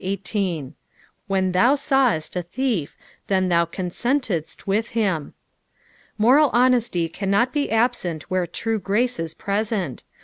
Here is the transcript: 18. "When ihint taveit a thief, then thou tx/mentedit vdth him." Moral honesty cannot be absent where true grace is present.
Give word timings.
18. 0.03 0.73
"When 1.27 1.53
ihint 1.53 1.73
taveit 1.79 2.35
a 2.35 2.41
thief, 2.41 2.97
then 3.27 3.49
thou 3.49 3.65
tx/mentedit 3.65 4.55
vdth 4.55 4.85
him." 4.93 5.35
Moral 6.17 6.49
honesty 6.53 7.07
cannot 7.07 7.53
be 7.53 7.69
absent 7.69 8.23
where 8.23 8.47
true 8.47 8.79
grace 8.79 9.19
is 9.19 9.35
present. 9.35 10.03